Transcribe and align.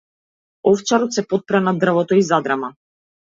Овчарот 0.71 1.13
се 1.17 1.23
потпре 1.33 1.61
на 1.67 1.73
дрвото 1.83 2.19
и 2.21 2.25
задрема. 2.33 2.73